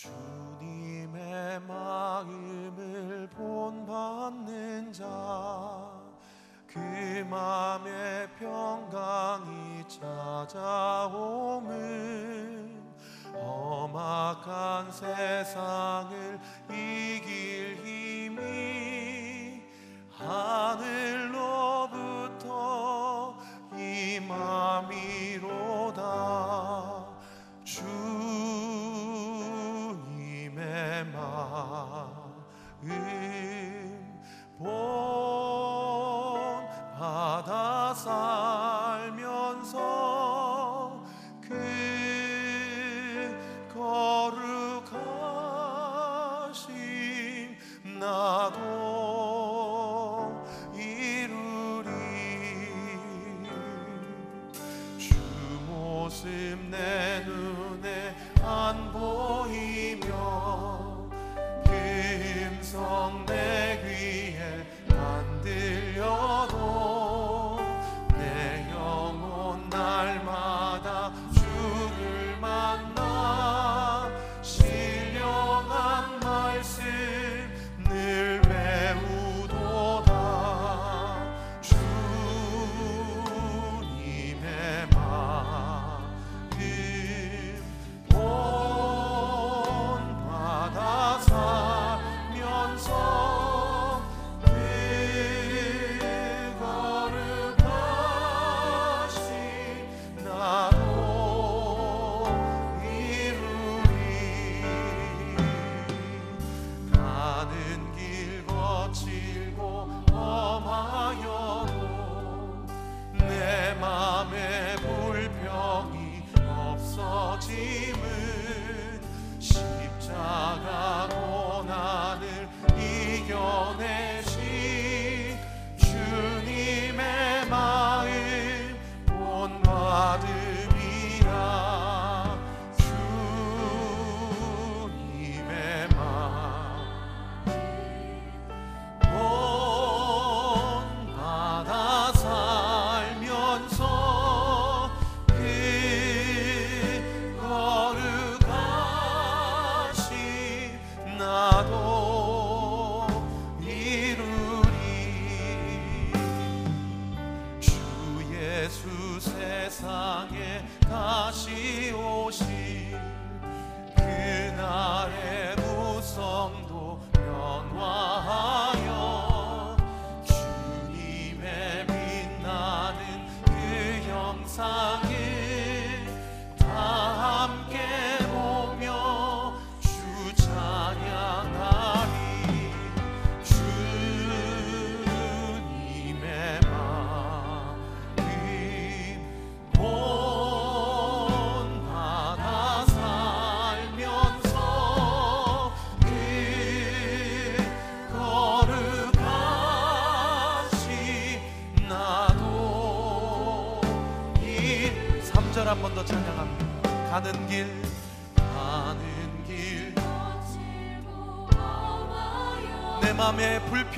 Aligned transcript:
true. 0.00 0.37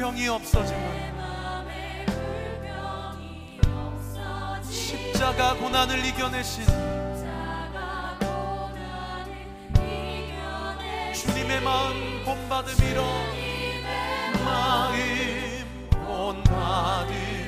불평이 0.01 0.29
없어지고 0.29 0.81
십자가 4.71 5.55
고난을 5.57 6.03
이겨내신 6.07 6.65
주님의 11.13 11.61
마음 11.61 12.25
본받음이로 12.25 13.03
마음 14.43 14.95
본받음. 15.91 17.40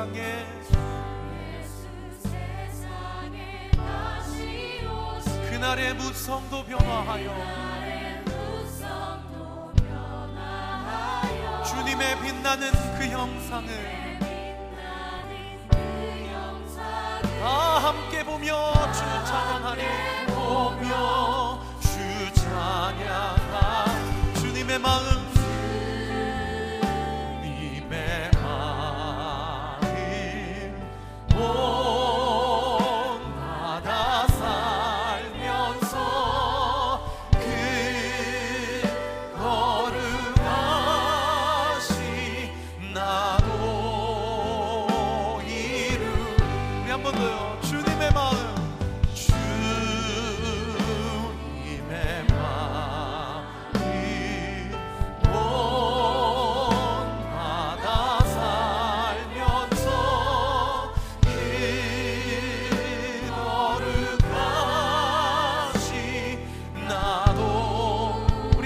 세상에. 0.00 0.46
그날의 5.50 5.94
무성도 5.94 6.64
변화하여 6.64 7.30
주님의 11.66 12.20
빛나는 12.22 12.72
그 12.98 13.04
형상을 13.08 13.68
다 17.40 17.46
함께 17.78 18.24
보며 18.24 18.72
주 18.92 19.00
찬양하리. 19.00 19.82
보며 20.28 21.60
주 21.80 22.32
찬양하. 22.40 23.84
주님의 24.34 24.78
마음 24.78 25.19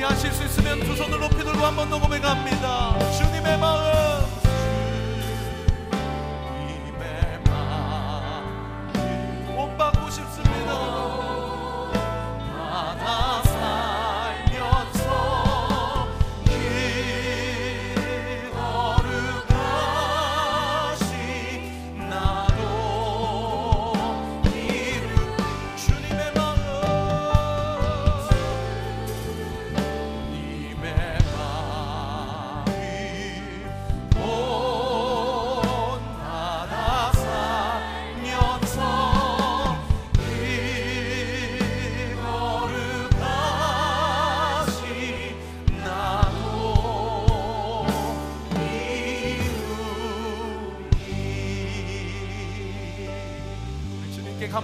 하실 0.04 0.32
수 0.32 0.44
있으면 0.44 0.80
두 0.80 0.94
손을 0.96 1.18
높이 1.18 1.36
들고 1.36 1.58
한 1.64 1.74
번 1.76 1.88
더 1.90 1.98
고백합니다. 2.00 2.94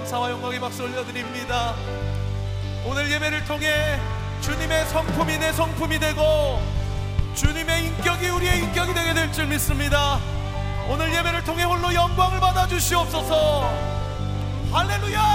감사와 0.00 0.30
영광의 0.30 0.60
박수 0.60 0.84
올려드립니다. 0.84 1.74
오늘 2.86 3.10
예배를 3.10 3.44
통해 3.44 4.00
주님의 4.40 4.86
성품이 4.86 5.38
내 5.38 5.52
성품이 5.52 5.98
되고 5.98 6.62
주님의 7.34 7.86
인격이 7.86 8.28
우리의 8.28 8.58
인격이 8.60 8.94
되게 8.94 9.12
될 9.12 9.30
줄 9.32 9.46
믿습니다. 9.46 10.18
오늘 10.88 11.12
예배를 11.14 11.44
통해 11.44 11.64
홀로 11.64 11.92
영광을 11.92 12.40
받아 12.40 12.66
주시옵소서. 12.66 13.70
할렐루야! 14.72 15.29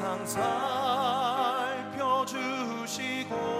항상 0.00 0.24
살펴주시고 1.92 3.51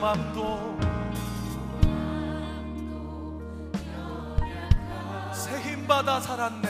맘도 0.00 0.78
새 5.32 5.60
힘받아 5.60 6.20
살았네. 6.20 6.68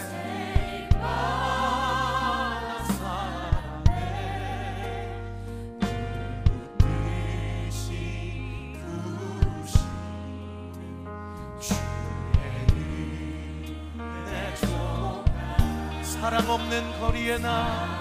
사랑 16.02 16.50
없는 16.50 17.00
거리에 17.00 17.38
나 17.38 18.00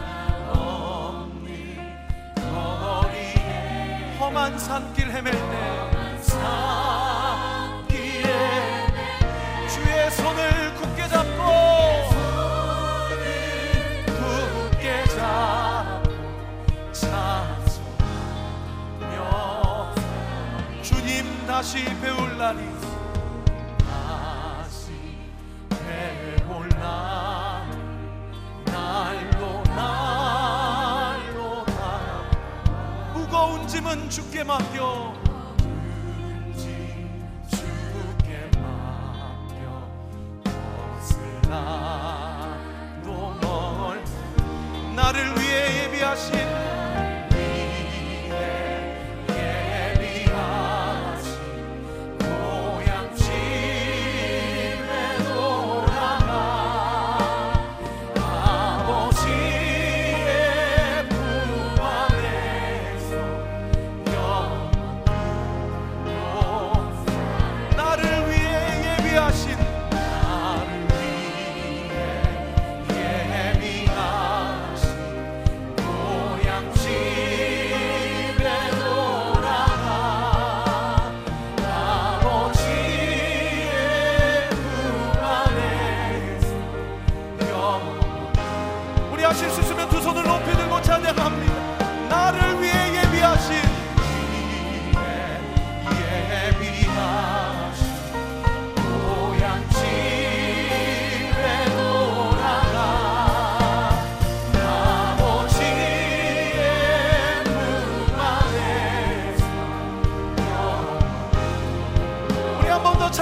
험한 4.29 4.59
산길 4.59 5.09
헤맬 5.09 5.33
때 5.33 6.21
산길에 6.21 6.51
주의 9.67 10.11
손을 10.11 10.75
굳게 10.75 11.07
잡고 11.07 11.41
굳게 14.05 15.05
잡고 15.05 16.13
찬송하며 16.91 17.95
주님 20.83 21.47
다시 21.47 21.83
배울 21.99 22.37
날이 22.37 22.78
짐은 33.89 34.07
주께 34.07 34.43
맡겨 34.43 35.13
주께 37.49 38.51
맡겨 38.59 39.89
벗으나도 41.41 42.59
멀 43.41 44.03
나를 44.95 45.35
위해 45.39 45.85
예비하신 45.85 46.58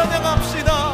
찬양합시다 0.07 0.86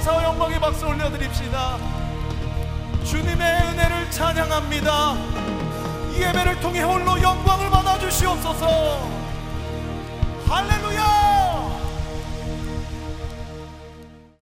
감사와 0.00 0.24
영광의 0.24 0.58
박수 0.60 0.86
올려드립시다. 0.86 1.76
주님의 3.04 3.38
은혜를 3.38 4.10
찬양합니다. 4.10 5.14
이 6.12 6.22
예배를 6.22 6.60
통해 6.60 6.80
홀로 6.80 7.20
영광을 7.20 7.68
받아 7.68 7.98
주시옵소서. 7.98 8.66
할렐루야 8.66 9.19